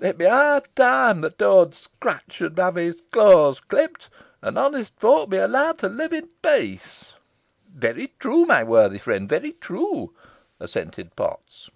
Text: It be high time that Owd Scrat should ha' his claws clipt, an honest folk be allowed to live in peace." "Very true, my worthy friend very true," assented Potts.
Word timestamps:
It 0.00 0.18
be 0.18 0.24
high 0.24 0.62
time 0.74 1.20
that 1.20 1.40
Owd 1.40 1.72
Scrat 1.72 2.24
should 2.32 2.58
ha' 2.58 2.74
his 2.74 3.00
claws 3.12 3.60
clipt, 3.60 4.08
an 4.42 4.58
honest 4.58 4.92
folk 4.98 5.30
be 5.30 5.36
allowed 5.36 5.78
to 5.78 5.88
live 5.88 6.12
in 6.12 6.28
peace." 6.42 7.12
"Very 7.72 8.12
true, 8.18 8.46
my 8.46 8.64
worthy 8.64 8.98
friend 8.98 9.28
very 9.28 9.52
true," 9.52 10.12
assented 10.58 11.14
Potts. 11.14 11.70